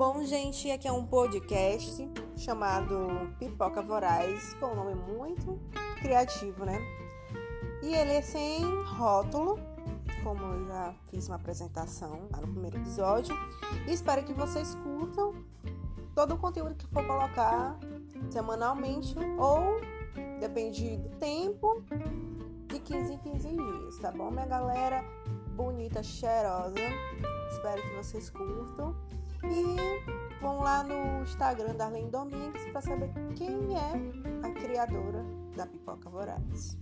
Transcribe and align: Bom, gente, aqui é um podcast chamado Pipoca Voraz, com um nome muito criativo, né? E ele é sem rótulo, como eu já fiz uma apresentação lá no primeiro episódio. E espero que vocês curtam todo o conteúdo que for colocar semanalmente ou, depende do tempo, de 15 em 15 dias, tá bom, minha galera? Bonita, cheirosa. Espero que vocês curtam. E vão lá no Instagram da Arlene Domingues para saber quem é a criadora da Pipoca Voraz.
Bom, 0.00 0.24
gente, 0.24 0.70
aqui 0.70 0.88
é 0.88 0.92
um 0.92 1.04
podcast 1.04 2.10
chamado 2.34 3.30
Pipoca 3.38 3.82
Voraz, 3.82 4.54
com 4.54 4.68
um 4.68 4.74
nome 4.74 4.94
muito 4.94 5.60
criativo, 6.00 6.64
né? 6.64 6.78
E 7.82 7.94
ele 7.94 8.12
é 8.12 8.22
sem 8.22 8.64
rótulo, 8.86 9.58
como 10.22 10.42
eu 10.42 10.66
já 10.68 10.94
fiz 11.10 11.28
uma 11.28 11.36
apresentação 11.36 12.30
lá 12.32 12.40
no 12.40 12.48
primeiro 12.48 12.78
episódio. 12.78 13.36
E 13.86 13.92
espero 13.92 14.24
que 14.24 14.32
vocês 14.32 14.74
curtam 14.76 15.34
todo 16.14 16.32
o 16.32 16.38
conteúdo 16.38 16.74
que 16.76 16.86
for 16.86 17.06
colocar 17.06 17.78
semanalmente 18.30 19.14
ou, 19.38 19.82
depende 20.40 20.96
do 20.96 21.10
tempo, 21.18 21.84
de 22.68 22.80
15 22.80 23.12
em 23.12 23.18
15 23.18 23.48
dias, 23.48 23.98
tá 23.98 24.10
bom, 24.10 24.30
minha 24.30 24.46
galera? 24.46 25.04
Bonita, 25.54 26.02
cheirosa. 26.02 26.80
Espero 27.70 27.88
que 27.88 27.96
vocês 27.96 28.30
curtam. 28.30 28.96
E 29.44 30.40
vão 30.42 30.60
lá 30.60 30.82
no 30.82 31.22
Instagram 31.22 31.76
da 31.76 31.86
Arlene 31.86 32.10
Domingues 32.10 32.64
para 32.72 32.80
saber 32.80 33.10
quem 33.36 33.76
é 33.76 34.46
a 34.46 34.50
criadora 34.50 35.24
da 35.56 35.66
Pipoca 35.66 36.10
Voraz. 36.10 36.76